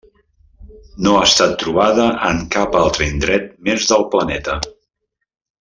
[1.07, 4.61] No ha estat trobada en cap altre indret més del planeta.